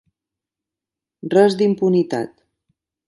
[1.35, 2.33] Res d'impunitat.